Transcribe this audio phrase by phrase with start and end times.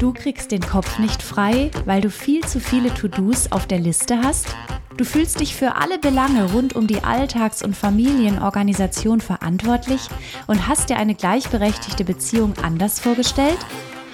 [0.00, 4.22] Du kriegst den Kopf nicht frei, weil du viel zu viele To-Dos auf der Liste
[4.22, 4.56] hast?
[4.96, 10.00] Du fühlst dich für alle Belange rund um die Alltags- und Familienorganisation verantwortlich
[10.46, 13.58] und hast dir eine gleichberechtigte Beziehung anders vorgestellt?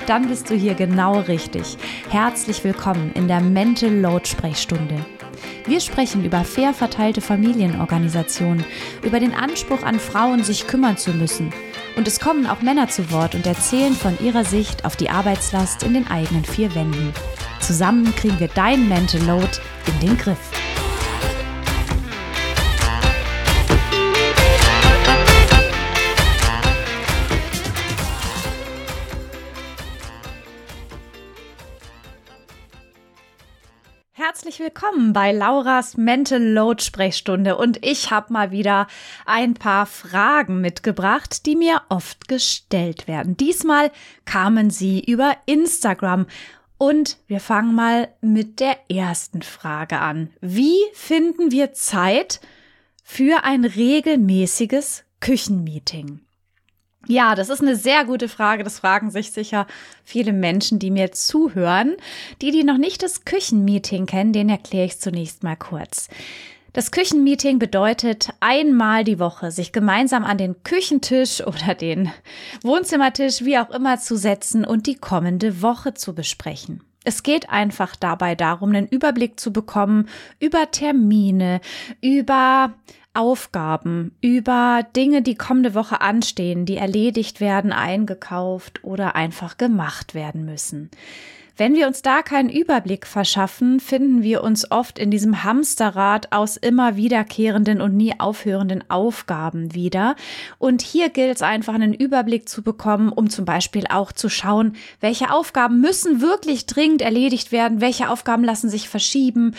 [0.09, 1.78] Dann bist du hier genau richtig.
[2.10, 5.06] Herzlich willkommen in der Mental Load Sprechstunde.
[5.66, 8.64] Wir sprechen über fair verteilte Familienorganisationen,
[9.05, 11.52] über den Anspruch an Frauen, sich kümmern zu müssen.
[11.96, 15.82] Und es kommen auch Männer zu Wort und erzählen von ihrer Sicht auf die Arbeitslast
[15.82, 17.12] in den eigenen vier Wänden.
[17.60, 19.48] Zusammen kriegen wir dein Mental Load
[19.86, 20.66] in den Griff.
[34.56, 38.87] Herzlich willkommen bei Lauras Mental Load Sprechstunde und ich habe mal wieder
[39.27, 43.36] ein paar Fragen mitgebracht, die mir oft gestellt werden.
[43.36, 43.91] Diesmal
[44.25, 46.25] kamen sie über Instagram
[46.78, 50.30] und wir fangen mal mit der ersten Frage an.
[50.41, 52.41] Wie finden wir Zeit
[53.02, 56.25] für ein regelmäßiges Küchenmeeting?
[57.08, 58.64] Ja, das ist eine sehr gute Frage.
[58.64, 59.66] Das fragen sich sicher
[60.04, 61.96] viele Menschen, die mir zuhören.
[62.42, 66.08] Die, die noch nicht das Küchenmeeting kennen, den erkläre ich zunächst mal kurz.
[66.72, 72.10] Das Küchenmeeting bedeutet einmal die Woche sich gemeinsam an den Küchentisch oder den
[72.62, 76.82] Wohnzimmertisch, wie auch immer, zu setzen und die kommende Woche zu besprechen.
[77.02, 80.08] Es geht einfach dabei darum, einen Überblick zu bekommen
[80.40, 81.60] über Termine,
[82.02, 82.74] über
[83.17, 90.45] Aufgaben, über Dinge, die kommende Woche anstehen, die erledigt werden, eingekauft oder einfach gemacht werden
[90.45, 90.91] müssen.
[91.58, 96.58] Wenn wir uns da keinen Überblick verschaffen, finden wir uns oft in diesem Hamsterrad aus
[96.58, 100.16] immer wiederkehrenden und nie aufhörenden Aufgaben wieder.
[100.58, 104.77] Und hier gilt es einfach, einen Überblick zu bekommen, um zum Beispiel auch zu schauen,
[105.00, 109.55] welche Aufgaben müssen wirklich dringend erledigt werden, welche Aufgaben lassen sich verschieben,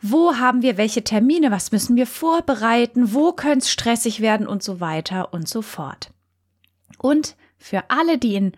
[0.00, 4.62] wo haben wir welche Termine, was müssen wir vorbereiten, wo könnte es stressig werden und
[4.62, 6.12] so weiter und so fort.
[6.96, 8.52] Und für alle, die in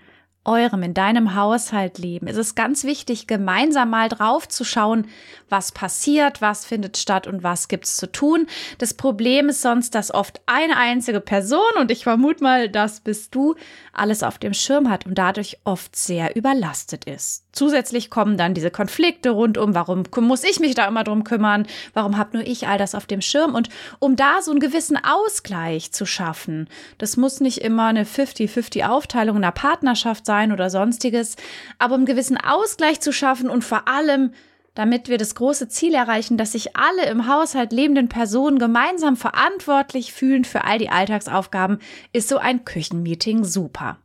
[0.45, 5.07] eurem, in deinem Haushalt leben, ist es ganz wichtig, gemeinsam mal drauf zu schauen,
[5.49, 8.47] was passiert, was findet statt und was gibt's zu tun.
[8.79, 13.35] Das Problem ist sonst, dass oft eine einzige Person, und ich vermute mal, das bist
[13.35, 13.55] du,
[13.93, 17.44] alles auf dem Schirm hat und dadurch oft sehr überlastet ist.
[17.55, 22.19] Zusätzlich kommen dann diese Konflikte rundum, warum muss ich mich da immer drum kümmern, warum
[22.19, 23.69] hab nur ich all das auf dem Schirm und
[24.01, 29.37] um da so einen gewissen Ausgleich zu schaffen, das muss nicht immer eine 50-50 Aufteilung
[29.37, 31.37] in einer Partnerschaft sein oder sonstiges,
[31.79, 34.33] aber um einen gewissen Ausgleich zu schaffen und vor allem
[34.75, 40.13] damit wir das große Ziel erreichen, dass sich alle im Haushalt lebenden Personen gemeinsam verantwortlich
[40.13, 41.79] fühlen für all die Alltagsaufgaben,
[42.13, 43.99] ist so ein Küchenmeeting super.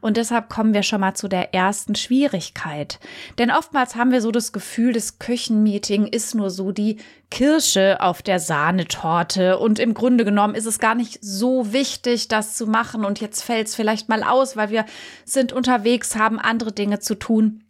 [0.00, 2.98] Und deshalb kommen wir schon mal zu der ersten Schwierigkeit.
[3.38, 6.98] Denn oftmals haben wir so das Gefühl, das Küchenmeeting ist nur so die
[7.30, 9.58] Kirsche auf der Sahnetorte.
[9.58, 13.04] Und im Grunde genommen ist es gar nicht so wichtig, das zu machen.
[13.04, 14.84] Und jetzt fällt es vielleicht mal aus, weil wir
[15.24, 17.64] sind unterwegs, haben andere Dinge zu tun.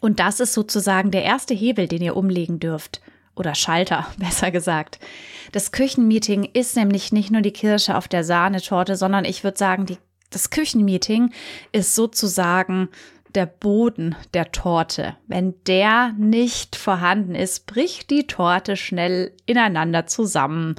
[0.00, 3.00] Und das ist sozusagen der erste Hebel, den ihr umlegen dürft.
[3.34, 4.98] Oder Schalter, besser gesagt.
[5.52, 9.86] Das Küchenmeeting ist nämlich nicht nur die Kirsche auf der Sahnetorte, sondern ich würde sagen,
[9.86, 9.98] die,
[10.32, 11.32] das Küchenmeeting
[11.72, 12.88] ist sozusagen
[13.34, 15.16] der Boden der Torte.
[15.26, 20.74] Wenn der nicht vorhanden ist, bricht die Torte schnell ineinander zusammen.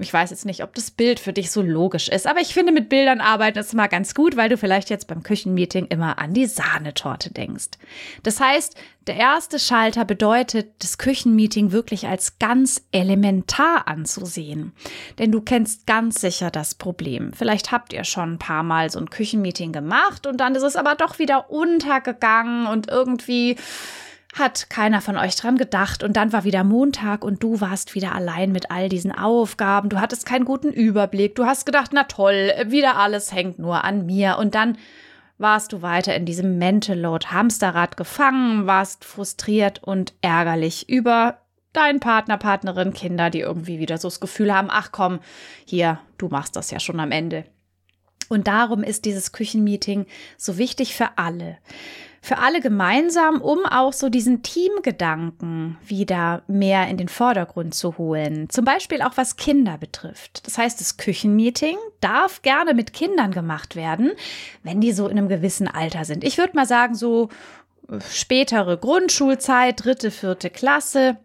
[0.00, 2.72] Ich weiß jetzt nicht, ob das Bild für dich so logisch ist, aber ich finde,
[2.72, 6.34] mit Bildern arbeiten ist immer ganz gut, weil du vielleicht jetzt beim Küchenmeeting immer an
[6.34, 7.70] die Sahnetorte denkst.
[8.22, 8.76] Das heißt,
[9.08, 14.72] der erste Schalter bedeutet, das Küchenmeeting wirklich als ganz elementar anzusehen.
[15.18, 17.32] Denn du kennst ganz sicher das Problem.
[17.32, 20.76] Vielleicht habt ihr schon ein paar Mal so ein Küchenmeeting gemacht und dann ist es
[20.76, 23.56] aber doch wieder untergegangen und irgendwie
[24.34, 28.14] hat keiner von euch dran gedacht und dann war wieder Montag und du warst wieder
[28.14, 29.88] allein mit all diesen Aufgaben.
[29.88, 31.34] Du hattest keinen guten Überblick.
[31.34, 34.76] Du hast gedacht, na toll, wieder alles hängt nur an mir und dann
[35.38, 41.38] warst du weiter in diesem Mental Load Hamsterrad gefangen, warst frustriert und ärgerlich über
[41.72, 45.20] deinen Partner, Partnerin, Kinder, die irgendwie wieder so das Gefühl haben, ach komm,
[45.64, 47.44] hier, du machst das ja schon am Ende.
[48.28, 51.58] Und darum ist dieses Küchenmeeting so wichtig für alle
[52.20, 58.50] für alle gemeinsam, um auch so diesen Teamgedanken wieder mehr in den Vordergrund zu holen.
[58.50, 60.46] Zum Beispiel auch was Kinder betrifft.
[60.46, 64.12] Das heißt, das Küchenmeeting darf gerne mit Kindern gemacht werden,
[64.62, 66.24] wenn die so in einem gewissen Alter sind.
[66.24, 67.28] Ich würde mal sagen, so
[67.88, 71.18] äh, spätere Grundschulzeit, dritte, vierte Klasse.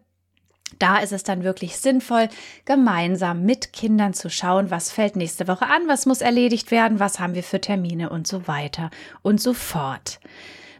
[0.78, 2.28] Da ist es dann wirklich sinnvoll,
[2.64, 7.20] gemeinsam mit Kindern zu schauen, was fällt nächste Woche an, was muss erledigt werden, was
[7.20, 8.90] haben wir für Termine und so weiter
[9.22, 10.18] und so fort.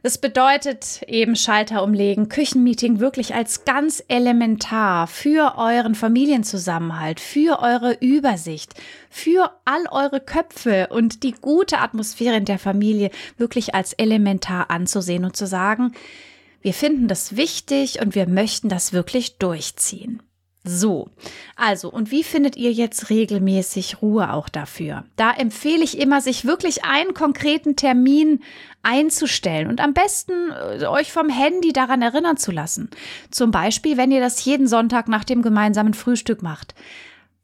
[0.07, 7.95] Es bedeutet eben Schalter umlegen, Küchenmeeting wirklich als ganz elementar für euren Familienzusammenhalt, für eure
[8.01, 8.75] Übersicht,
[9.09, 13.09] für all eure Köpfe und die gute Atmosphäre in der Familie
[13.39, 15.93] wirklich als elementar anzusehen und zu sagen,
[16.61, 20.23] wir finden das wichtig und wir möchten das wirklich durchziehen.
[20.67, 21.11] So,
[21.57, 25.05] also, und wie findet ihr jetzt regelmäßig Ruhe auch dafür?
[25.17, 28.43] Da empfehle ich immer, sich wirklich einen konkreten Termin
[28.83, 32.89] einzustellen und am besten äh, euch vom Handy daran erinnern zu lassen.
[33.31, 36.75] Zum Beispiel, wenn ihr das jeden Sonntag nach dem gemeinsamen Frühstück macht.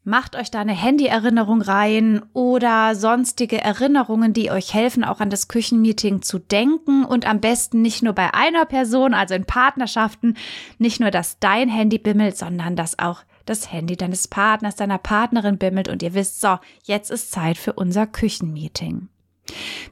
[0.03, 5.47] Macht euch da eine Handy-Erinnerung rein oder sonstige Erinnerungen, die euch helfen, auch an das
[5.47, 10.37] Küchenmeeting zu denken und am besten nicht nur bei einer Person, also in Partnerschaften,
[10.79, 15.59] nicht nur, dass dein Handy bimmelt, sondern dass auch das Handy deines Partners, deiner Partnerin
[15.59, 19.10] bimmelt und ihr wisst, so, jetzt ist Zeit für unser Küchenmeeting.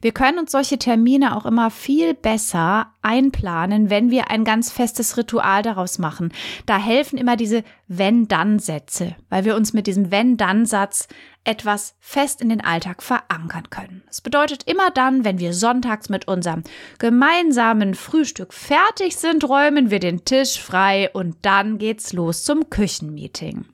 [0.01, 5.17] Wir können uns solche Termine auch immer viel besser einplanen, wenn wir ein ganz festes
[5.17, 6.31] Ritual daraus machen.
[6.65, 11.07] Da helfen immer diese Wenn-Dann-Sätze, weil wir uns mit diesem Wenn-Dann-Satz
[11.43, 14.03] etwas fest in den Alltag verankern können.
[14.07, 16.63] Das bedeutet immer dann, wenn wir sonntags mit unserem
[16.99, 23.65] gemeinsamen Frühstück fertig sind, räumen wir den Tisch frei und dann geht's los zum Küchenmeeting.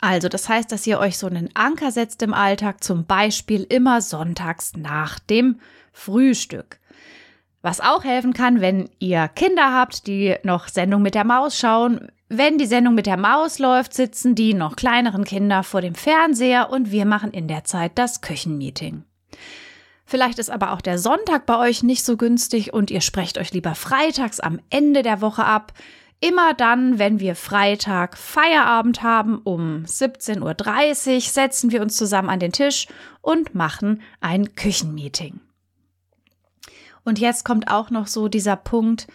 [0.00, 4.00] Also, das heißt, dass ihr euch so einen Anker setzt im Alltag, zum Beispiel immer
[4.00, 5.60] sonntags nach dem
[5.92, 6.78] Frühstück.
[7.62, 12.12] Was auch helfen kann, wenn ihr Kinder habt, die noch Sendung mit der Maus schauen.
[12.28, 16.70] Wenn die Sendung mit der Maus läuft, sitzen die noch kleineren Kinder vor dem Fernseher
[16.70, 19.02] und wir machen in der Zeit das Küchenmeeting.
[20.04, 23.52] Vielleicht ist aber auch der Sonntag bei euch nicht so günstig und ihr sprecht euch
[23.52, 25.72] lieber freitags am Ende der Woche ab.
[26.20, 32.40] Immer dann, wenn wir Freitag Feierabend haben, um 17.30 Uhr, setzen wir uns zusammen an
[32.40, 32.88] den Tisch
[33.20, 35.38] und machen ein Küchenmeeting.
[37.04, 39.06] Und jetzt kommt auch noch so dieser Punkt,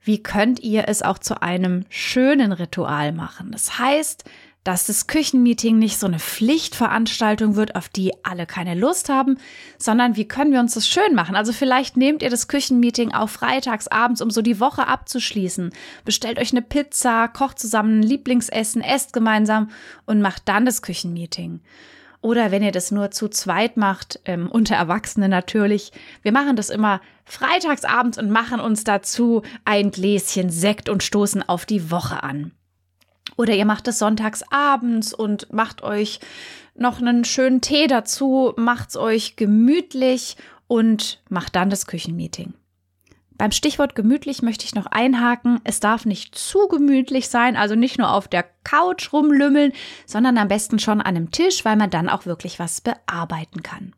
[0.00, 3.52] wie könnt ihr es auch zu einem schönen Ritual machen?
[3.52, 4.24] Das heißt,
[4.64, 9.38] dass das Küchenmeeting nicht so eine Pflichtveranstaltung wird, auf die alle keine Lust haben,
[9.76, 11.34] sondern wie können wir uns das schön machen?
[11.34, 15.70] Also vielleicht nehmt ihr das Küchenmeeting auch freitags abends, um so die Woche abzuschließen.
[16.04, 19.70] Bestellt euch eine Pizza, kocht zusammen ein Lieblingsessen, esst gemeinsam
[20.06, 21.60] und macht dann das Küchenmeeting.
[22.20, 25.90] Oder wenn ihr das nur zu zweit macht, ähm, unter Erwachsenen natürlich.
[26.22, 31.66] Wir machen das immer freitagsabends und machen uns dazu ein Gläschen Sekt und stoßen auf
[31.66, 32.52] die Woche an.
[33.36, 36.20] Oder ihr macht es sonntags abends und macht euch
[36.74, 40.36] noch einen schönen Tee dazu, macht's euch gemütlich
[40.66, 42.54] und macht dann das Küchenmeeting.
[43.42, 45.60] Beim Stichwort gemütlich möchte ich noch einhaken.
[45.64, 49.72] Es darf nicht zu gemütlich sein, also nicht nur auf der Couch rumlümmeln,
[50.06, 53.94] sondern am besten schon an einem Tisch, weil man dann auch wirklich was bearbeiten kann.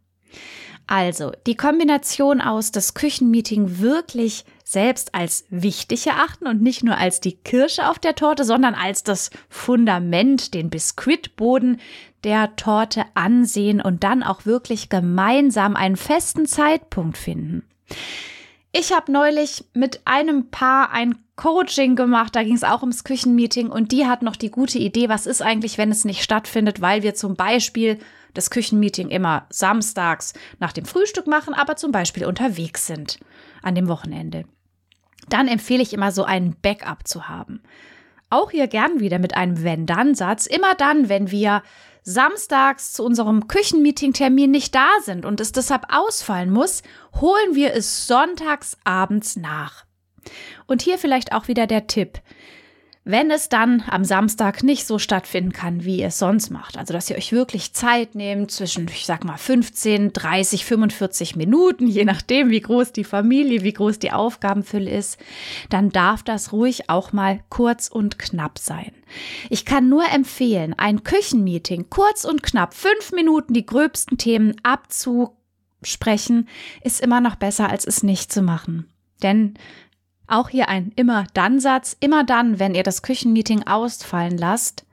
[0.87, 7.21] Also, die Kombination aus das Küchenmeeting wirklich selbst als wichtig erachten und nicht nur als
[7.21, 11.81] die Kirsche auf der Torte, sondern als das Fundament, den Biskuitboden
[12.25, 17.63] der Torte ansehen und dann auch wirklich gemeinsam einen festen Zeitpunkt finden.
[18.73, 23.69] Ich habe neulich mit einem Paar ein Coaching gemacht, da ging es auch ums Küchenmeeting
[23.69, 27.03] und die hat noch die gute Idee, was ist eigentlich, wenn es nicht stattfindet, weil
[27.03, 27.99] wir zum Beispiel
[28.33, 33.21] das Küchenmeeting immer samstags nach dem Frühstück machen, aber zum Beispiel unterwegs sind
[33.63, 34.45] an dem Wochenende.
[35.29, 37.63] Dann empfehle ich immer so einen Backup zu haben.
[38.31, 40.47] Auch hier gern wieder mit einem Wenn-Dann-Satz.
[40.47, 41.63] Immer dann, wenn wir
[42.03, 46.83] samstags zu unserem Küchenmeeting-Termin nicht da sind und es deshalb ausfallen muss,
[47.21, 49.85] holen wir es sonntags abends nach.
[50.67, 52.21] Und hier vielleicht auch wieder der Tipp.
[53.07, 56.95] Wenn es dann am Samstag nicht so stattfinden kann, wie ihr es sonst macht, also
[56.95, 62.07] dass ihr euch wirklich Zeit nehmt zwischen, ich sag mal, 15, 30, 45 Minuten, je
[62.07, 65.19] nachdem, wie groß die Familie, wie groß die Aufgabenfülle ist,
[65.69, 68.93] dann darf das ruhig auch mal kurz und knapp sein.
[69.51, 76.49] Ich kann nur empfehlen, ein Küchenmeeting kurz und knapp, fünf Minuten die gröbsten Themen abzusprechen,
[76.83, 78.89] ist immer noch besser, als es nicht zu machen.
[79.23, 79.55] Denn
[80.27, 81.97] auch hier ein Immer-Dann-Satz.
[82.01, 84.85] Immer dann, wenn ihr das Küchenmeeting ausfallen lasst,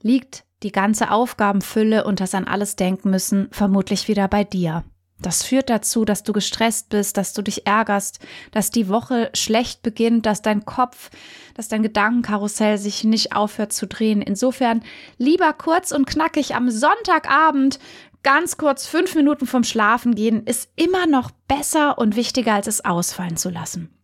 [0.00, 4.84] liegt die ganze Aufgabenfülle und das an alles denken müssen vermutlich wieder bei dir.
[5.22, 8.18] Das führt dazu, dass du gestresst bist, dass du dich ärgerst,
[8.50, 11.10] dass die Woche schlecht beginnt, dass dein Kopf,
[11.54, 14.20] dass dein Gedankenkarussell sich nicht aufhört zu drehen.
[14.20, 14.82] Insofern
[15.18, 17.78] lieber kurz und knackig am Sonntagabend,
[18.24, 22.84] ganz kurz fünf Minuten vom Schlafen gehen, ist immer noch besser und wichtiger, als es
[22.84, 24.01] ausfallen zu lassen.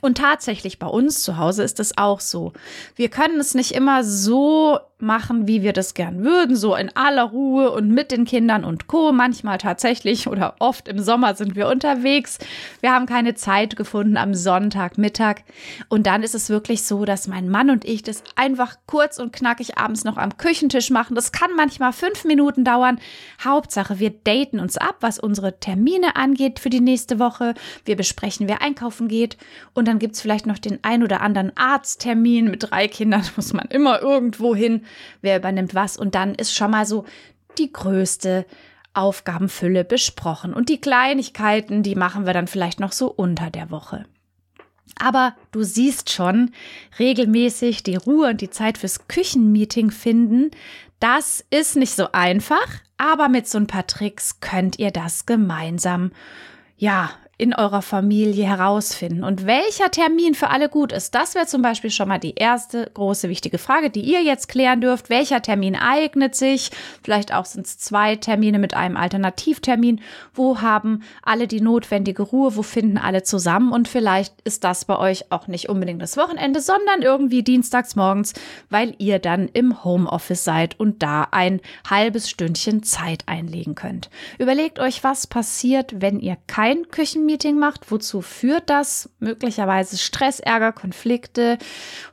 [0.00, 2.52] Und tatsächlich bei uns zu Hause ist es auch so.
[2.96, 7.24] Wir können es nicht immer so machen, wie wir das gern würden, so in aller
[7.24, 9.12] Ruhe und mit den Kindern und Co.
[9.12, 12.38] Manchmal tatsächlich oder oft im Sommer sind wir unterwegs.
[12.80, 15.42] Wir haben keine Zeit gefunden am Sonntagmittag.
[15.88, 19.32] Und dann ist es wirklich so, dass mein Mann und ich das einfach kurz und
[19.32, 21.14] knackig abends noch am Küchentisch machen.
[21.14, 22.98] Das kann manchmal fünf Minuten dauern.
[23.42, 27.54] Hauptsache, wir daten uns ab, was unsere Termine angeht für die nächste Woche.
[27.84, 29.36] Wir besprechen, wer einkaufen geht.
[29.74, 32.50] Und dann gibt's vielleicht noch den ein oder anderen Arzttermin.
[32.50, 34.82] Mit drei Kindern muss man immer irgendwo hin
[35.20, 35.96] wer übernimmt was.
[35.96, 37.04] Und dann ist schon mal so
[37.58, 38.46] die größte
[38.94, 40.52] Aufgabenfülle besprochen.
[40.52, 44.04] Und die Kleinigkeiten, die machen wir dann vielleicht noch so unter der Woche.
[44.98, 46.50] Aber du siehst schon,
[46.98, 50.50] regelmäßig die Ruhe und die Zeit fürs Küchenmeeting finden,
[50.98, 52.66] das ist nicht so einfach,
[52.98, 56.12] aber mit so ein paar Tricks könnt ihr das gemeinsam,
[56.76, 59.24] ja, in eurer Familie herausfinden.
[59.24, 62.90] Und welcher Termin für alle gut ist, das wäre zum Beispiel schon mal die erste
[62.92, 65.08] große wichtige Frage, die ihr jetzt klären dürft.
[65.08, 66.70] Welcher Termin eignet sich?
[67.02, 70.02] Vielleicht auch sind es zwei Termine mit einem Alternativtermin.
[70.34, 72.56] Wo haben alle die notwendige Ruhe?
[72.56, 73.72] Wo finden alle zusammen?
[73.72, 78.34] Und vielleicht ist das bei euch auch nicht unbedingt das Wochenende, sondern irgendwie dienstags morgens,
[78.68, 84.10] weil ihr dann im Homeoffice seid und da ein halbes Stündchen Zeit einlegen könnt.
[84.38, 87.92] Überlegt euch, was passiert, wenn ihr kein Küchen Meeting macht.
[87.92, 89.08] Wozu führt das?
[89.20, 91.58] Möglicherweise Stress, Ärger, Konflikte,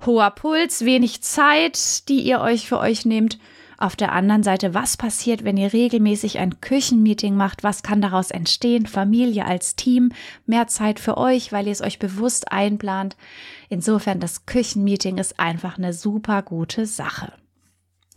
[0.05, 3.39] hoher Puls, wenig Zeit, die ihr euch für euch nehmt.
[3.79, 7.63] Auf der anderen Seite, was passiert, wenn ihr regelmäßig ein Küchenmeeting macht?
[7.63, 8.85] Was kann daraus entstehen?
[8.85, 10.11] Familie als Team,
[10.45, 13.15] mehr Zeit für euch, weil ihr es euch bewusst einplant.
[13.69, 17.33] Insofern, das Küchenmeeting ist einfach eine super gute Sache.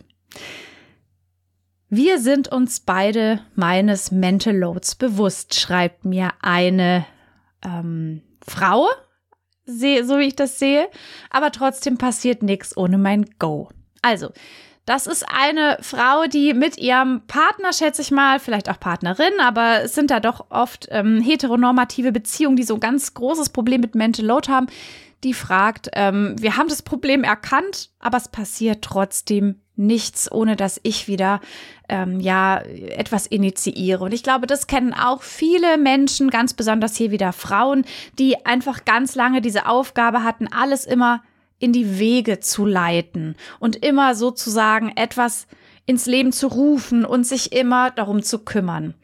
[1.93, 7.05] Wir sind uns beide meines Mental Loads bewusst, schreibt mir eine
[7.65, 8.87] ähm, Frau,
[9.67, 10.89] so wie ich das sehe,
[11.31, 13.71] aber trotzdem passiert nichts ohne mein Go.
[14.03, 14.31] Also,
[14.87, 19.83] das ist eine Frau, die mit ihrem Partner, schätze ich mal, vielleicht auch Partnerin, aber
[19.83, 23.97] es sind da doch oft ähm, heteronormative Beziehungen, die so ein ganz großes Problem mit
[23.97, 24.69] Mental Load haben.
[25.25, 30.81] Die fragt, ähm, wir haben das Problem erkannt, aber es passiert trotzdem nichts, ohne dass
[30.83, 31.41] ich wieder
[31.89, 34.05] ähm, ja etwas initiiere.
[34.05, 37.85] Und ich glaube, das kennen auch viele Menschen, ganz besonders hier wieder Frauen,
[38.19, 41.23] die einfach ganz lange diese Aufgabe hatten, alles immer
[41.59, 45.47] in die Wege zu leiten und immer sozusagen etwas
[45.87, 48.95] ins Leben zu rufen und sich immer darum zu kümmern.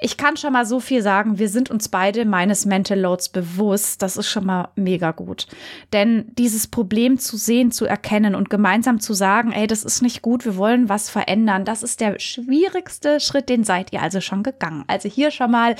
[0.00, 4.00] Ich kann schon mal so viel sagen, wir sind uns beide meines Mental Loads bewusst.
[4.00, 5.48] Das ist schon mal mega gut.
[5.92, 10.22] Denn dieses Problem zu sehen, zu erkennen und gemeinsam zu sagen, ey, das ist nicht
[10.22, 14.42] gut, wir wollen was verändern, das ist der schwierigste Schritt, den seid ihr also schon
[14.42, 14.84] gegangen.
[14.86, 15.74] Also hier schon mal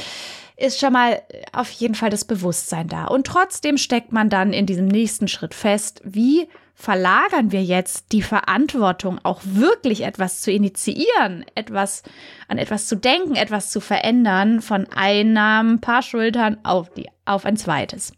[0.56, 1.22] ist schon mal
[1.52, 3.04] auf jeden Fall das Bewusstsein da.
[3.04, 8.22] Und trotzdem steckt man dann in diesem nächsten Schritt fest, wie verlagern wir jetzt die
[8.22, 12.04] Verantwortung, auch wirklich etwas zu initiieren, etwas
[12.46, 17.56] an etwas zu denken, etwas zu verändern, von einem paar Schultern auf die, auf ein
[17.56, 18.12] zweites.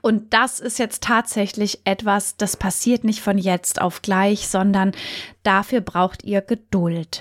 [0.00, 4.92] Und das ist jetzt tatsächlich etwas, das passiert nicht von jetzt auf gleich, sondern
[5.42, 7.20] dafür braucht ihr Geduld.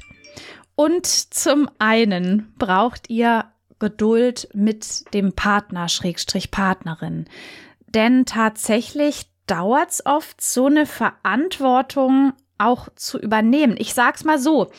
[0.76, 3.46] Und zum einen braucht ihr
[3.80, 7.26] Geduld mit dem Partner, Schrägstrich Partnerin.
[7.88, 13.76] Denn tatsächlich dauert es oft, so eine Verantwortung auch zu übernehmen.
[13.78, 14.72] Ich sag's mal so.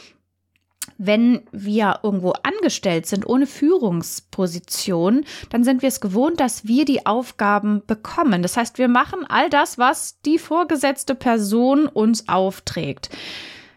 [0.98, 7.04] Wenn wir irgendwo angestellt sind ohne Führungsposition, dann sind wir es gewohnt, dass wir die
[7.04, 8.40] Aufgaben bekommen.
[8.40, 13.10] Das heißt, wir machen all das, was die vorgesetzte Person uns aufträgt.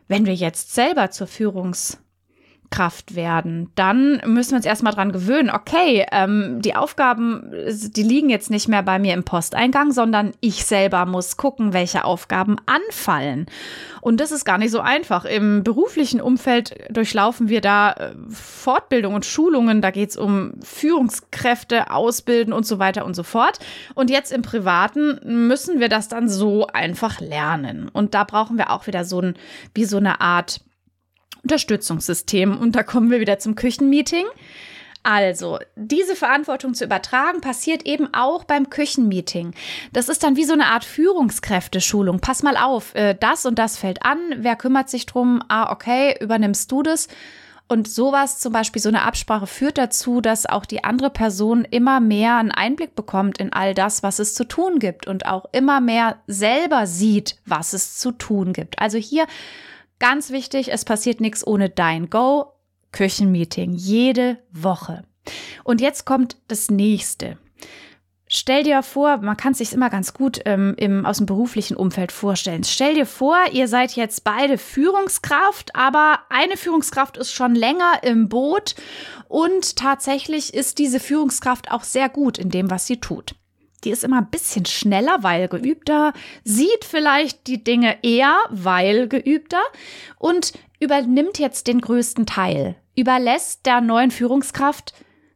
[0.08, 1.98] Wenn wir jetzt selber zur Führungs
[2.72, 8.30] Kraft werden, dann müssen wir uns erstmal dran gewöhnen, okay, ähm, die Aufgaben, die liegen
[8.30, 13.48] jetzt nicht mehr bei mir im Posteingang, sondern ich selber muss gucken, welche Aufgaben anfallen.
[14.02, 15.26] Und das ist gar nicht so einfach.
[15.26, 21.92] Im beruflichen Umfeld durchlaufen wir da äh, Fortbildung und Schulungen, da geht es um Führungskräfte,
[21.92, 23.60] Ausbilden und so weiter und so fort.
[23.96, 27.90] Und jetzt im Privaten müssen wir das dann so einfach lernen.
[27.92, 29.36] Und da brauchen wir auch wieder so ein,
[29.74, 30.62] wie so eine Art
[31.44, 32.58] Unterstützungssystem.
[32.58, 34.26] Und da kommen wir wieder zum Küchenmeeting.
[35.02, 39.54] Also, diese Verantwortung zu übertragen, passiert eben auch beim Küchenmeeting.
[39.94, 42.20] Das ist dann wie so eine Art Führungskräfteschulung.
[42.20, 44.20] Pass mal auf, äh, das und das fällt an.
[44.38, 45.42] Wer kümmert sich drum?
[45.48, 47.08] Ah, okay, übernimmst du das?
[47.72, 52.00] Und sowas, zum Beispiel so eine Absprache, führt dazu, dass auch die andere Person immer
[52.00, 55.80] mehr einen Einblick bekommt in all das, was es zu tun gibt und auch immer
[55.80, 58.80] mehr selber sieht, was es zu tun gibt.
[58.80, 59.28] Also hier
[60.00, 62.54] ganz wichtig, es passiert nichts ohne dein Go.
[62.92, 65.04] Küchenmeeting jede Woche.
[65.64, 67.38] Und jetzt kommt das nächste.
[68.32, 71.76] Stell dir vor, man kann es sich immer ganz gut ähm, im, aus dem beruflichen
[71.76, 72.64] Umfeld vorstellen.
[72.64, 78.30] Stell dir vor, ihr seid jetzt beide Führungskraft, aber eine Führungskraft ist schon länger im
[78.30, 78.76] Boot
[79.28, 83.34] und tatsächlich ist diese Führungskraft auch sehr gut in dem, was sie tut.
[83.84, 89.62] Die ist immer ein bisschen schneller, weil geübter, sieht vielleicht die Dinge eher, weil geübter
[90.18, 94.94] und übernimmt jetzt den größten Teil, überlässt der neuen Führungskraft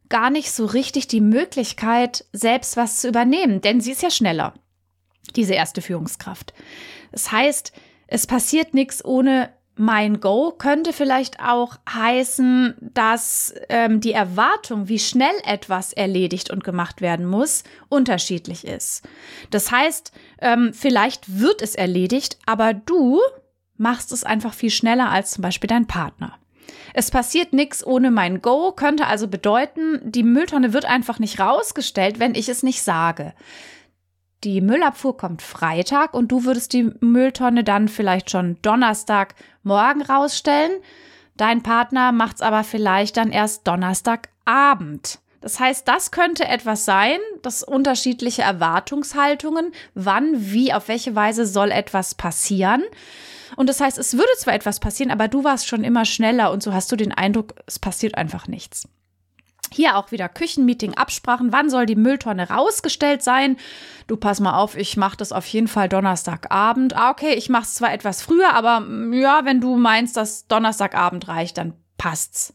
[0.08, 4.54] gar nicht so richtig die Möglichkeit, selbst was zu übernehmen, denn sie ist ja schneller,
[5.34, 6.54] diese erste Führungskraft.
[7.10, 7.72] Das heißt,
[8.06, 14.98] es passiert nichts ohne mein Go könnte vielleicht auch heißen, dass ähm, die Erwartung, wie
[14.98, 19.02] schnell etwas erledigt und gemacht werden muss, unterschiedlich ist.
[19.50, 23.20] Das heißt, ähm, vielleicht wird es erledigt, aber du
[23.76, 26.38] machst es einfach viel schneller als zum Beispiel dein Partner.
[26.92, 32.20] Es passiert nichts ohne mein Go, könnte also bedeuten, die Mülltonne wird einfach nicht rausgestellt,
[32.20, 33.34] wenn ich es nicht sage.
[34.44, 40.72] Die Müllabfuhr kommt Freitag und du würdest die Mülltonne dann vielleicht schon Donnerstag morgen rausstellen.
[41.38, 45.18] Dein Partner macht es aber vielleicht dann erst Donnerstagabend.
[45.40, 51.70] Das heißt, das könnte etwas sein, das unterschiedliche Erwartungshaltungen, wann, wie, auf welche Weise soll
[51.70, 52.82] etwas passieren.
[53.56, 56.62] Und das heißt, es würde zwar etwas passieren, aber du warst schon immer schneller und
[56.62, 58.88] so hast du den Eindruck, es passiert einfach nichts.
[59.74, 61.52] Hier auch wieder Küchenmeeting, Absprachen.
[61.52, 63.56] Wann soll die Mülltonne rausgestellt sein?
[64.06, 66.94] Du pass mal auf, ich mache das auf jeden Fall Donnerstagabend.
[66.94, 70.46] Ah, okay, ich mache es zwar etwas früher, aber mm, ja, wenn du meinst, dass
[70.46, 72.54] Donnerstagabend reicht, dann passt's.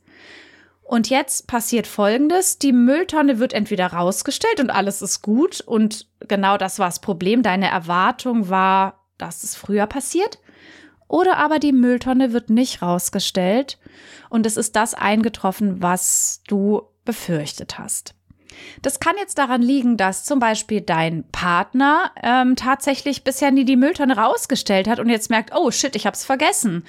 [0.81, 2.57] Und jetzt passiert Folgendes.
[2.57, 5.59] Die Mülltonne wird entweder rausgestellt und alles ist gut.
[5.59, 7.43] Und genau das war das Problem.
[7.43, 10.39] Deine Erwartung war, dass es früher passiert.
[11.09, 13.77] Oder aber die Mülltonne wird nicht rausgestellt
[14.29, 18.13] und es ist das eingetroffen, was du befürchtet hast.
[18.83, 23.77] Das kann jetzt daran liegen, dass zum Beispiel dein Partner ähm, tatsächlich bisher nie die
[23.77, 26.83] Mülltonne rausgestellt hat und jetzt merkt, oh shit, ich hab's vergessen.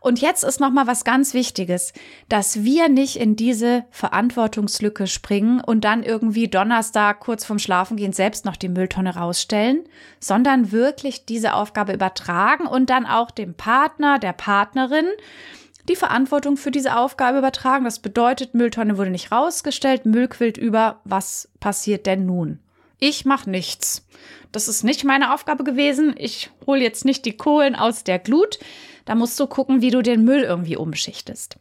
[0.00, 1.94] Und jetzt ist noch mal was ganz Wichtiges,
[2.28, 8.44] dass wir nicht in diese Verantwortungslücke springen und dann irgendwie Donnerstag kurz vorm Schlafengehen selbst
[8.44, 9.84] noch die Mülltonne rausstellen,
[10.20, 15.06] sondern wirklich diese Aufgabe übertragen und dann auch dem Partner, der Partnerin
[15.88, 17.84] die Verantwortung für diese Aufgabe übertragen.
[17.84, 21.00] Das bedeutet, Mülltonne wurde nicht rausgestellt, Müll quillt über.
[21.04, 22.60] Was passiert denn nun?
[22.98, 24.06] Ich mache nichts.
[24.52, 26.14] Das ist nicht meine Aufgabe gewesen.
[26.16, 28.58] Ich hole jetzt nicht die Kohlen aus der Glut.
[29.04, 31.56] Da musst du gucken, wie du den Müll irgendwie umschichtest.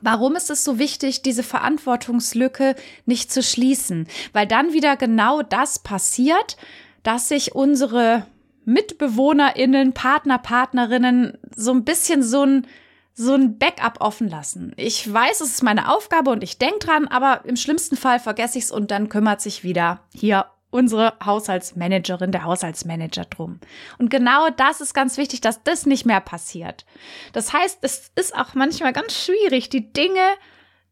[0.00, 2.74] Warum ist es so wichtig, diese Verantwortungslücke
[3.06, 4.08] nicht zu schließen?
[4.32, 6.56] Weil dann wieder genau das passiert,
[7.02, 8.26] dass sich unsere
[8.64, 12.66] MitbewohnerInnen, Partner, Partnerinnen so ein bisschen so ein
[13.14, 14.72] so ein Backup offen lassen.
[14.76, 18.58] Ich weiß, es ist meine Aufgabe und ich denke dran, aber im schlimmsten Fall vergesse
[18.58, 23.60] ich es und dann kümmert sich wieder hier unsere Haushaltsmanagerin, der Haushaltsmanager drum.
[23.98, 26.86] Und genau das ist ganz wichtig, dass das nicht mehr passiert.
[27.34, 30.26] Das heißt, es ist auch manchmal ganz schwierig, die Dinge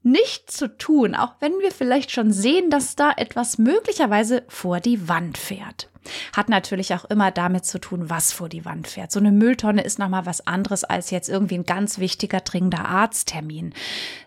[0.02, 5.08] nicht zu tun, auch wenn wir vielleicht schon sehen, dass da etwas möglicherweise vor die
[5.08, 5.89] Wand fährt.
[6.34, 9.12] Hat natürlich auch immer damit zu tun, was vor die Wand fährt.
[9.12, 13.74] So eine Mülltonne ist nochmal was anderes als jetzt irgendwie ein ganz wichtiger, dringender Arzttermin.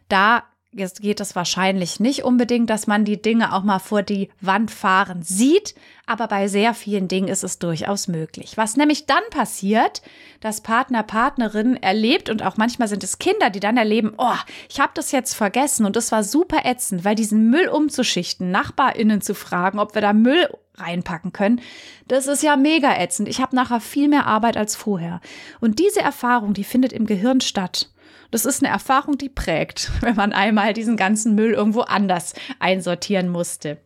[0.09, 0.43] Da
[0.75, 4.71] Jetzt geht es wahrscheinlich nicht unbedingt, dass man die Dinge auch mal vor die Wand
[4.71, 5.75] fahren sieht,
[6.07, 8.57] aber bei sehr vielen Dingen ist es durchaus möglich.
[8.57, 10.01] Was nämlich dann passiert,
[10.39, 14.33] dass Partner, Partnerin erlebt und auch manchmal sind es Kinder, die dann erleben, oh,
[14.67, 19.21] ich habe das jetzt vergessen und es war super ätzend, weil diesen Müll umzuschichten, Nachbarinnen
[19.21, 21.61] zu fragen, ob wir da Müll reinpacken können,
[22.07, 23.27] das ist ja mega ätzend.
[23.29, 25.21] Ich habe nachher viel mehr Arbeit als vorher.
[25.59, 27.89] Und diese Erfahrung, die findet im Gehirn statt.
[28.31, 33.29] Das ist eine Erfahrung, die prägt, wenn man einmal diesen ganzen Müll irgendwo anders einsortieren
[33.29, 33.77] musste.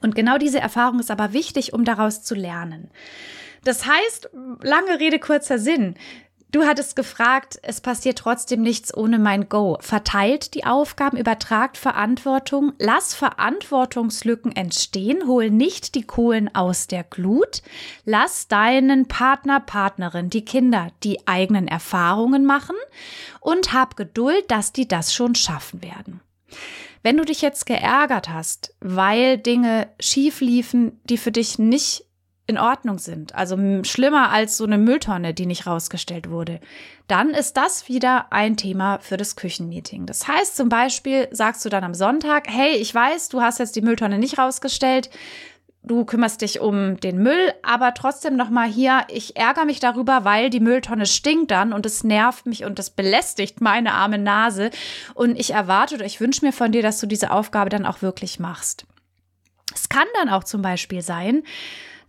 [0.00, 2.90] Und genau diese Erfahrung ist aber wichtig, um daraus zu lernen.
[3.64, 4.30] Das heißt,
[4.62, 5.94] lange Rede, kurzer Sinn.
[6.50, 9.76] Du hattest gefragt, es passiert trotzdem nichts ohne mein Go.
[9.80, 17.62] Verteilt die Aufgaben, übertragt Verantwortung, lass Verantwortungslücken entstehen, hol nicht die Kohlen aus der Glut,
[18.06, 22.76] lass deinen Partner, Partnerin, die Kinder die eigenen Erfahrungen machen
[23.40, 26.22] und hab Geduld, dass die das schon schaffen werden.
[27.02, 32.07] Wenn du dich jetzt geärgert hast, weil Dinge schief liefen, die für dich nicht
[32.48, 36.60] in Ordnung sind, also schlimmer als so eine Mülltonne, die nicht rausgestellt wurde,
[37.06, 40.06] dann ist das wieder ein Thema für das Küchenmeeting.
[40.06, 43.76] Das heißt zum Beispiel, sagst du dann am Sonntag, hey, ich weiß, du hast jetzt
[43.76, 45.10] die Mülltonne nicht rausgestellt,
[45.82, 50.24] du kümmerst dich um den Müll, aber trotzdem noch mal hier, ich ärgere mich darüber,
[50.24, 54.70] weil die Mülltonne stinkt dann und es nervt mich und es belästigt meine arme Nase
[55.12, 58.00] und ich erwarte oder ich wünsche mir von dir, dass du diese Aufgabe dann auch
[58.00, 58.86] wirklich machst.
[59.74, 61.42] Es kann dann auch zum Beispiel sein,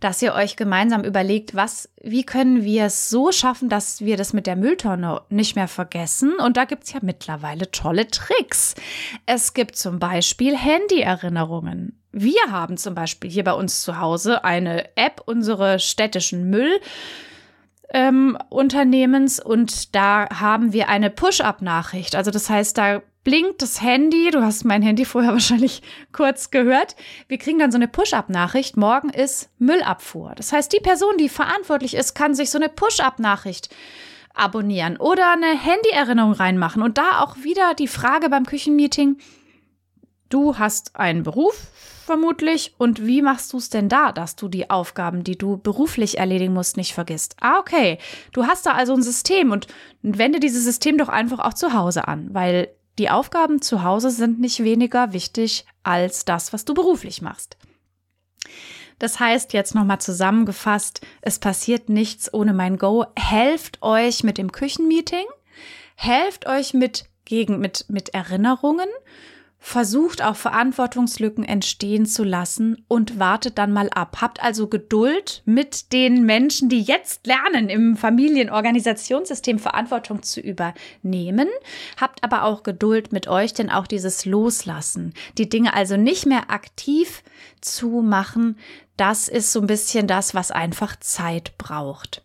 [0.00, 4.32] dass ihr euch gemeinsam überlegt, was, wie können wir es so schaffen, dass wir das
[4.32, 6.34] mit der Mülltonne nicht mehr vergessen.
[6.36, 8.74] Und da gibt es ja mittlerweile tolle Tricks.
[9.26, 12.00] Es gibt zum Beispiel Handy-Erinnerungen.
[12.12, 16.80] Wir haben zum Beispiel hier bei uns zu Hause eine App, unsere städtischen Müll.
[17.92, 22.14] Ähm, Unternehmens und da haben wir eine Push-up-Nachricht.
[22.14, 24.30] Also das heißt, da blinkt das Handy.
[24.30, 26.96] Du hast mein Handy vorher wahrscheinlich kurz gehört.
[27.28, 28.76] Wir kriegen dann so eine Push-up-Nachricht.
[28.76, 30.34] Morgen ist Müllabfuhr.
[30.36, 33.74] Das heißt, die Person, die verantwortlich ist, kann sich so eine Push-up-Nachricht
[34.34, 36.82] abonnieren oder eine Handy-Erinnerung reinmachen.
[36.82, 39.18] Und da auch wieder die Frage beim Küchenmeeting.
[40.28, 41.70] Du hast einen Beruf
[42.10, 42.74] vermutlich.
[42.76, 46.52] Und wie machst du es denn da, dass du die Aufgaben, die du beruflich erledigen
[46.52, 47.36] musst, nicht vergisst?
[47.40, 47.98] Ah, okay.
[48.32, 49.68] Du hast da also ein System und
[50.02, 52.68] wende dieses System doch einfach auch zu Hause an, weil
[53.00, 57.56] die Aufgaben zu Hause sind nicht weniger wichtig als das, was du beruflich machst.
[58.98, 63.06] Das heißt, jetzt nochmal zusammengefasst, es passiert nichts ohne mein Go.
[63.16, 65.24] Helft euch mit dem Küchenmeeting,
[65.94, 68.88] helft euch mit gegen, mit, mit Erinnerungen
[69.62, 74.16] versucht auch Verantwortungslücken entstehen zu lassen und wartet dann mal ab.
[74.20, 81.48] Habt also Geduld mit den Menschen, die jetzt lernen, im Familienorganisationssystem Verantwortung zu übernehmen.
[82.00, 86.50] Habt aber auch Geduld mit euch, denn auch dieses Loslassen, die Dinge also nicht mehr
[86.50, 87.22] aktiv
[87.60, 88.56] zu machen,
[88.96, 92.24] das ist so ein bisschen das, was einfach Zeit braucht.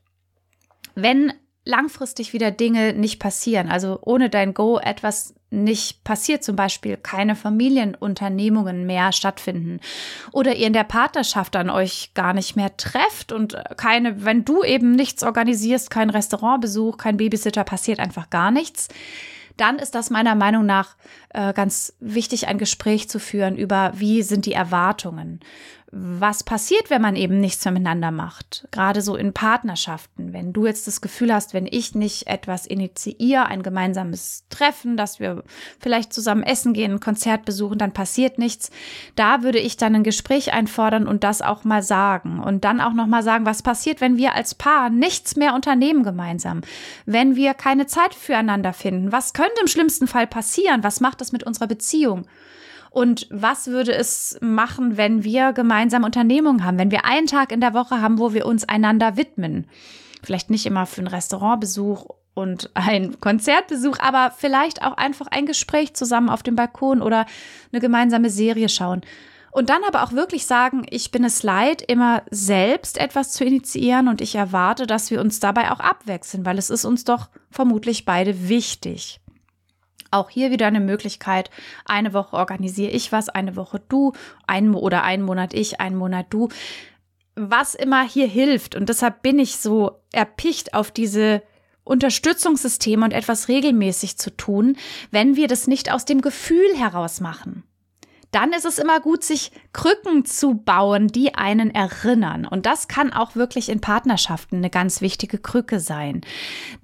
[0.96, 1.34] Wenn
[1.66, 7.36] langfristig wieder Dinge nicht passieren, also ohne dein Go etwas nicht passiert, zum Beispiel keine
[7.36, 9.80] Familienunternehmungen mehr stattfinden
[10.32, 14.64] oder ihr in der Partnerschaft an euch gar nicht mehr trefft und keine, wenn du
[14.64, 18.90] eben nichts organisierst, kein Restaurantbesuch, kein Babysitter, passiert einfach gar nichts,
[19.58, 20.96] dann ist das meiner Meinung nach
[21.36, 25.42] äh, ganz wichtig, ein Gespräch zu führen über, wie sind die Erwartungen
[25.98, 28.68] was passiert, wenn man eben nichts mehr miteinander macht.
[28.72, 30.34] Gerade so in Partnerschaften.
[30.34, 35.22] Wenn du jetzt das Gefühl hast, wenn ich nicht etwas initiiere, ein gemeinsames Treffen, dass
[35.22, 35.44] wir
[35.80, 38.72] vielleicht zusammen essen gehen, ein Konzert besuchen, dann passiert nichts.
[39.16, 42.40] Da würde ich dann ein Gespräch einfordern und das auch mal sagen.
[42.44, 46.60] Und dann auch nochmal sagen, was passiert, wenn wir als Paar nichts mehr unternehmen gemeinsam.
[47.06, 49.14] Wenn wir keine Zeit füreinander finden.
[49.14, 50.84] Was könnte im schlimmsten Fall passieren?
[50.84, 52.26] Was macht das mit unserer Beziehung?
[52.96, 57.60] Und was würde es machen, wenn wir gemeinsam Unternehmungen haben, wenn wir einen Tag in
[57.60, 59.68] der Woche haben, wo wir uns einander widmen?
[60.24, 65.94] Vielleicht nicht immer für einen Restaurantbesuch und ein Konzertbesuch, aber vielleicht auch einfach ein Gespräch
[65.94, 67.26] zusammen auf dem Balkon oder
[67.72, 69.02] eine gemeinsame Serie schauen.
[69.52, 74.10] Und dann aber auch wirklich sagen, ich bin es leid, immer selbst etwas zu initiieren
[74.10, 78.04] und ich erwarte, dass wir uns dabei auch abwechseln, weil es ist uns doch vermutlich
[78.04, 79.22] beide wichtig.
[80.16, 81.52] Auch hier wieder eine Möglichkeit.
[81.84, 84.14] Eine Woche organisiere ich was, eine Woche du,
[84.48, 86.48] ein oder einen Monat ich, einen Monat du.
[87.36, 88.76] Was immer hier hilft.
[88.76, 91.44] Und deshalb bin ich so erpicht auf diese
[91.84, 94.78] Unterstützungssysteme und etwas regelmäßig zu tun,
[95.12, 97.65] wenn wir das nicht aus dem Gefühl heraus machen
[98.36, 102.46] dann ist es immer gut, sich Krücken zu bauen, die einen erinnern.
[102.46, 106.20] Und das kann auch wirklich in Partnerschaften eine ganz wichtige Krücke sein.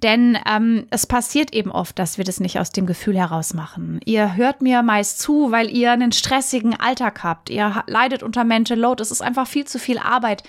[0.02, 4.00] Denn ähm, es passiert eben oft, dass wir das nicht aus dem Gefühl heraus machen.
[4.06, 7.50] Ihr hört mir meist zu, weil ihr einen stressigen Alltag habt.
[7.50, 9.02] Ihr leidet unter Mental Load.
[9.02, 10.44] Es ist einfach viel zu viel Arbeit.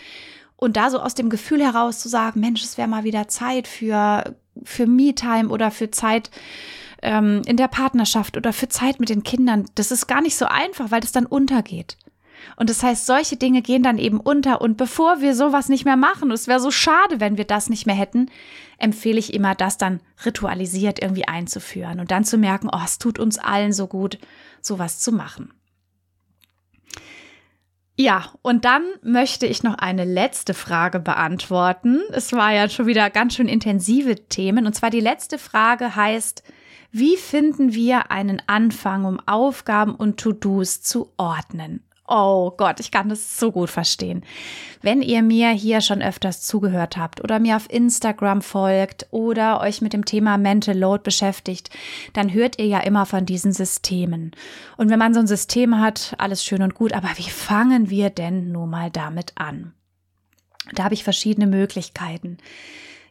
[0.56, 3.68] Und da so aus dem Gefühl heraus zu sagen, Mensch, es wäre mal wieder Zeit
[3.68, 6.32] für, für Me-Time oder für Zeit,
[7.04, 10.46] ähm, in der Partnerschaft oder für Zeit mit den Kindern, das ist gar nicht so
[10.46, 11.98] einfach, weil das dann untergeht.
[12.56, 14.62] Und das heißt, solche Dinge gehen dann eben unter.
[14.62, 17.86] Und bevor wir sowas nicht mehr machen, es wäre so schade, wenn wir das nicht
[17.86, 18.30] mehr hätten,
[18.78, 23.20] empfehle ich immer, das dann ritualisiert irgendwie einzuführen und dann zu merken, oh, es tut
[23.20, 24.18] uns allen so gut,
[24.62, 25.54] sowas zu machen.
[27.96, 32.02] Ja, und dann möchte ich noch eine letzte Frage beantworten.
[32.12, 34.66] Es war ja schon wieder ganz schön intensive Themen.
[34.66, 36.44] Und zwar die letzte Frage heißt,
[36.95, 41.84] wie finden wir einen Anfang, um Aufgaben und To-Dos zu ordnen?
[42.08, 44.23] Oh Gott, ich kann das so gut verstehen.
[44.84, 49.82] Wenn ihr mir hier schon öfters zugehört habt oder mir auf Instagram folgt oder euch
[49.82, 51.71] mit dem Thema Mental Load beschäftigt,
[52.13, 54.29] dann hört ihr ja immer von diesen Systemen.
[54.77, 58.12] Und wenn man so ein System hat, alles schön und gut, aber wie fangen wir
[58.12, 59.73] denn nun mal damit an?
[60.73, 62.38] Da habe ich verschiedene Möglichkeiten.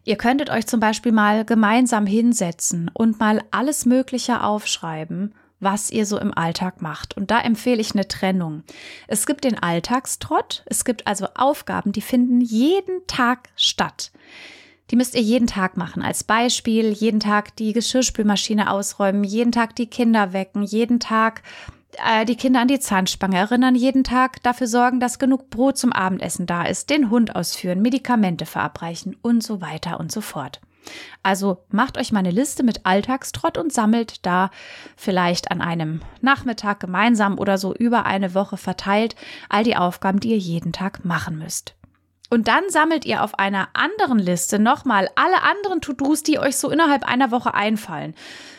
[0.05, 6.07] Ihr könntet euch zum Beispiel mal gemeinsam hinsetzen und mal alles Mögliche aufschreiben, was ihr
[6.07, 7.17] so im Alltag macht.
[7.17, 8.65] Und da empfehle ich eine Trennung.
[9.07, 14.11] Es gibt den Alltagstrott, es gibt also Aufgaben, die finden jeden Tag statt.
[14.91, 16.03] Die müsst ihr jeden Tag machen.
[16.03, 21.43] Als Beispiel, jeden Tag die Geschirrspülmaschine ausräumen, jeden Tag die Kinder wecken, jeden Tag
[22.27, 26.47] die Kinder an die Zahnspange erinnern, jeden Tag dafür sorgen, dass genug Brot zum Abendessen
[26.47, 30.61] da ist, den Hund ausführen, Medikamente verabreichen und so weiter und so fort.
[31.23, 34.51] Also macht euch mal eine Liste mit Alltagstrott und sammelt da
[34.97, 39.15] vielleicht an einem Nachmittag gemeinsam oder so über eine Woche verteilt
[39.49, 41.75] all die Aufgaben, die ihr jeden Tag machen müsst.
[42.33, 46.71] Und dann sammelt ihr auf einer anderen Liste nochmal alle anderen To-Dos, die euch so
[46.71, 48.15] innerhalb einer Woche einfallen.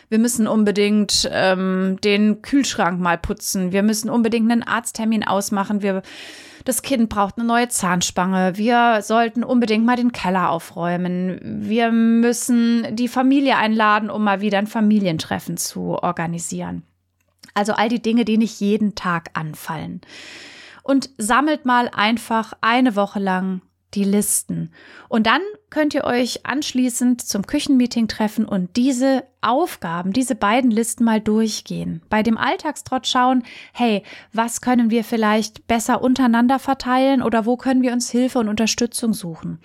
[0.10, 3.72] Wir müssen unbedingt ähm, den Kühlschrank mal putzen.
[3.72, 5.82] Wir müssen unbedingt einen Arzttermin ausmachen.
[5.82, 6.04] Wir,
[6.66, 8.58] das Kind braucht eine neue Zahnspange.
[8.58, 11.40] Wir sollten unbedingt mal den Keller aufräumen.
[11.42, 16.84] Wir müssen die Familie einladen, um mal wieder ein Familientreffen zu organisieren.
[17.56, 20.02] Also all die Dinge, die nicht jeden Tag anfallen
[20.84, 23.62] und sammelt mal einfach eine Woche lang
[23.96, 24.72] die Listen.
[25.08, 31.04] Und dann könnt ihr euch anschließend zum Küchenmeeting treffen und diese Aufgaben, diese beiden Listen
[31.04, 32.02] mal durchgehen.
[32.10, 33.44] Bei dem Alltagstrott schauen,
[33.74, 38.50] hey, was können wir vielleicht besser untereinander verteilen oder wo können wir uns Hilfe und
[38.50, 39.60] Unterstützung suchen?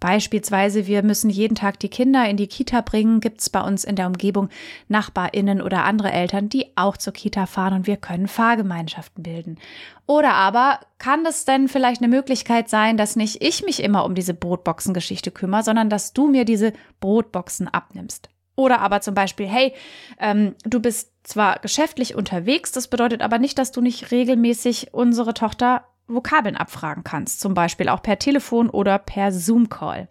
[0.00, 3.84] Beispielsweise, wir müssen jeden Tag die Kinder in die Kita bringen, gibt es bei uns
[3.84, 4.48] in der Umgebung
[4.88, 9.58] Nachbarinnen oder andere Eltern, die auch zur Kita fahren und wir können Fahrgemeinschaften bilden.
[10.12, 14.14] Oder aber kann es denn vielleicht eine Möglichkeit sein, dass nicht ich mich immer um
[14.14, 18.28] diese Brotboxen-Geschichte kümmere, sondern dass du mir diese Brotboxen abnimmst?
[18.54, 19.72] Oder aber zum Beispiel, hey,
[20.18, 25.32] ähm, du bist zwar geschäftlich unterwegs, das bedeutet aber nicht, dass du nicht regelmäßig unsere
[25.32, 30.08] Tochter Vokabeln abfragen kannst, zum Beispiel auch per Telefon oder per Zoom-Call.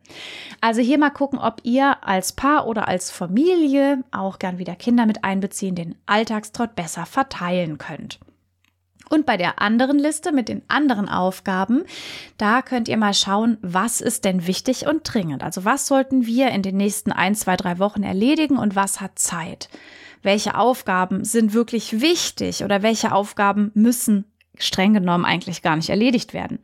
[0.61, 5.05] Also hier mal gucken, ob ihr als Paar oder als Familie, auch gern wieder Kinder
[5.05, 8.19] mit einbeziehen, den Alltagstrott besser verteilen könnt.
[9.11, 11.83] Und bei der anderen Liste mit den anderen Aufgaben,
[12.37, 15.43] da könnt ihr mal schauen, was ist denn wichtig und dringend.
[15.43, 19.19] Also was sollten wir in den nächsten ein, zwei, drei Wochen erledigen und was hat
[19.19, 19.67] Zeit?
[20.23, 26.33] Welche Aufgaben sind wirklich wichtig oder welche Aufgaben müssen streng genommen eigentlich gar nicht erledigt
[26.33, 26.59] werden.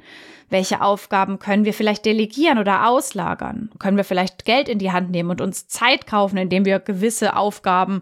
[0.49, 3.71] Welche Aufgaben können wir vielleicht delegieren oder auslagern?
[3.79, 7.35] Können wir vielleicht Geld in die Hand nehmen und uns Zeit kaufen, indem wir gewisse
[7.35, 8.01] Aufgaben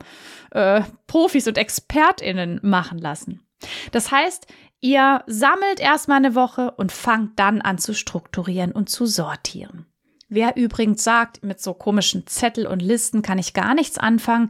[0.52, 3.45] äh, Profis und Expertinnen machen lassen?
[3.92, 4.48] Das heißt,
[4.82, 9.86] ihr sammelt erstmal eine Woche und fangt dann an zu strukturieren und zu sortieren.
[10.28, 14.50] Wer übrigens sagt, mit so komischen Zettel und Listen kann ich gar nichts anfangen,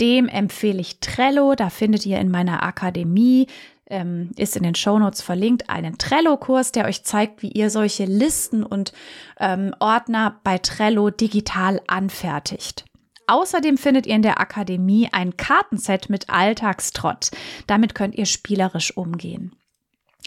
[0.00, 1.56] dem empfehle ich Trello.
[1.56, 3.48] Da findet ihr in meiner Akademie
[3.90, 8.62] ähm, ist in den Shownotes verlinkt, einen Trello-Kurs, der euch zeigt, wie ihr solche Listen
[8.62, 8.92] und
[9.40, 12.84] ähm, Ordner bei Trello digital anfertigt.
[13.28, 17.30] Außerdem findet ihr in der Akademie ein Kartenset mit Alltagstrott.
[17.66, 19.54] Damit könnt ihr spielerisch umgehen.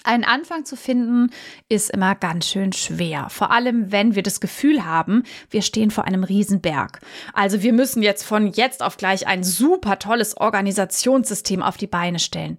[0.04, 1.30] Einen Anfang zu finden
[1.70, 3.28] ist immer ganz schön schwer.
[3.30, 7.02] Vor allem, wenn wir das Gefühl haben, wir stehen vor einem Riesenberg.
[7.34, 12.20] Also wir müssen jetzt von jetzt auf gleich ein super tolles Organisationssystem auf die Beine
[12.20, 12.58] stellen.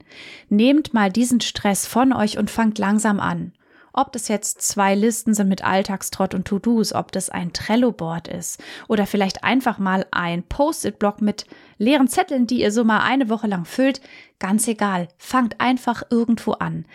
[0.50, 3.52] Nehmt mal diesen Stress von euch und fangt langsam an.
[3.92, 8.62] Ob das jetzt zwei Listen sind mit Alltagstrott und To-Dos, ob das ein Trello-Board ist
[8.88, 11.46] oder vielleicht einfach mal ein Post-it-Block mit
[11.78, 14.00] leeren Zetteln, die ihr so mal eine Woche lang füllt,
[14.38, 15.08] ganz egal.
[15.18, 16.86] Fangt einfach irgendwo an.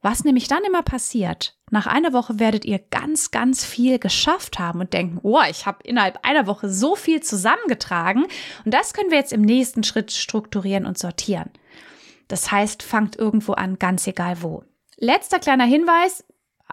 [0.00, 4.80] Was nämlich dann immer passiert, nach einer Woche werdet ihr ganz, ganz viel geschafft haben
[4.80, 8.24] und denken, oh, ich habe innerhalb einer Woche so viel zusammengetragen
[8.64, 11.50] und das können wir jetzt im nächsten Schritt strukturieren und sortieren.
[12.28, 14.62] Das heißt, fangt irgendwo an, ganz egal wo.
[14.96, 16.24] Letzter kleiner Hinweis,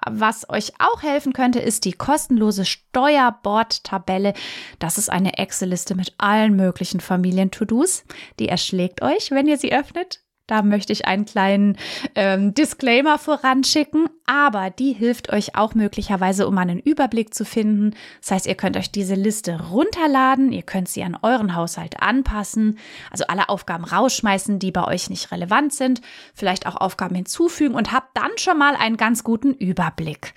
[0.05, 4.33] was euch auch helfen könnte, ist die kostenlose Steuerbordtabelle.
[4.79, 8.03] Das ist eine Excel-Liste mit allen möglichen Familien-To-Dos.
[8.39, 10.24] Die erschlägt euch, wenn ihr sie öffnet.
[10.47, 11.75] Da möchte ich einen kleinen
[12.13, 17.95] ähm, Disclaimer voranschicken, aber die hilft euch auch möglicherweise, um einen Überblick zu finden.
[18.21, 22.77] Das heißt, ihr könnt euch diese Liste runterladen, ihr könnt sie an euren Haushalt anpassen,
[23.09, 26.01] also alle Aufgaben rausschmeißen, die bei euch nicht relevant sind,
[26.35, 30.33] vielleicht auch Aufgaben hinzufügen und habt dann schon mal einen ganz guten Überblick.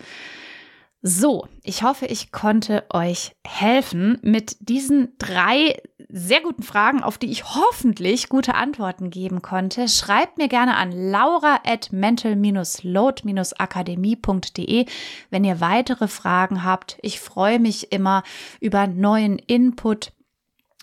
[1.00, 7.30] So, ich hoffe, ich konnte euch helfen mit diesen drei sehr guten Fragen, auf die
[7.30, 9.88] ich hoffentlich gute Antworten geben konnte.
[9.88, 14.86] Schreibt mir gerne an laura at mental-load-akademie.de,
[15.30, 16.98] wenn ihr weitere Fragen habt.
[17.02, 18.24] Ich freue mich immer
[18.60, 20.12] über neuen Input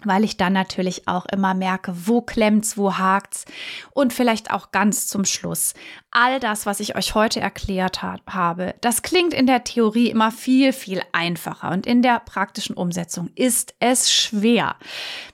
[0.05, 3.45] weil ich dann natürlich auch immer merke, wo klemmt's, wo hakt's
[3.91, 5.73] und vielleicht auch ganz zum Schluss.
[6.11, 10.31] All das, was ich euch heute erklärt ha habe, das klingt in der Theorie immer
[10.31, 14.75] viel, viel einfacher und in der praktischen Umsetzung ist es schwer.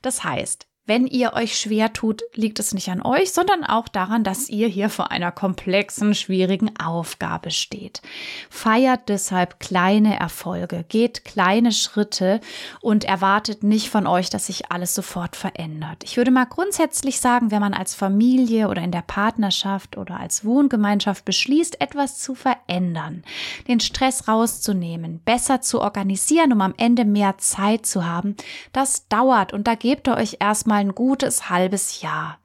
[0.01, 4.23] Das heißt, wenn ihr euch schwer tut, liegt es nicht an euch, sondern auch daran,
[4.23, 8.01] dass ihr hier vor einer komplexen, schwierigen Aufgabe steht.
[8.49, 12.41] Feiert deshalb kleine Erfolge, geht kleine Schritte
[12.81, 16.03] und erwartet nicht von euch, dass sich alles sofort verändert.
[16.03, 20.43] Ich würde mal grundsätzlich sagen, wenn man als Familie oder in der Partnerschaft oder als
[20.43, 23.23] Wohngemeinschaft beschließt, etwas zu verändern,
[23.67, 28.35] den Stress rauszunehmen, besser zu organisieren, um am Ende mehr Zeit zu haben,
[28.73, 32.39] das dauert und da gebt ihr euch erstmal mal ein gutes halbes Jahr.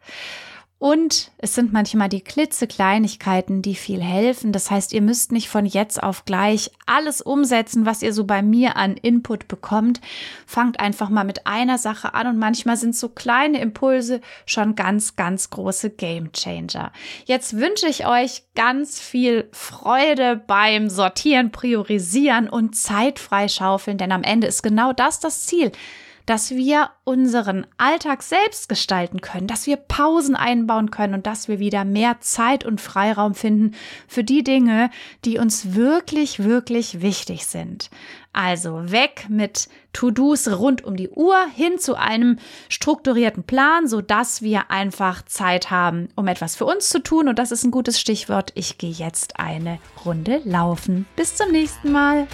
[0.79, 4.53] Und es sind manchmal die klitzekleinigkeiten, die viel helfen.
[4.53, 8.43] Das heißt, ihr müsst nicht von jetzt auf gleich alles umsetzen, was ihr so bei
[8.43, 10.03] mir an Input bekommt.
[10.45, 15.17] Fangt einfach mal mit einer Sache an und manchmal sind so kleine Impulse schon ganz,
[15.17, 16.93] ganz große Game Changer.
[17.25, 24.25] Jetzt wünsche ich euch ganz viel Freude beim Sortieren, Priorisieren und Zeit freischaufeln, denn am
[24.25, 25.73] Ende ist genau das das Ziel
[26.27, 31.61] dass wir unseren Alltag selbst gestalten können, dass wir Pausen einbauen können und dass wir
[31.61, 33.75] wieder mehr Zeit und Freiraum finden
[34.09, 34.91] für die Dinge,
[35.25, 37.91] die uns wirklich, wirklich wichtig sind.
[38.33, 44.43] Also weg mit To-Dos rund um die Uhr hin zu einem strukturierten Plan, so dass
[44.43, 47.29] wir einfach Zeit haben, um etwas für uns zu tun.
[47.29, 48.53] Und das ist ein gutes Stichwort.
[48.55, 51.07] Ich gehe jetzt eine Runde laufen.
[51.17, 52.27] Bis zum nächsten Mal.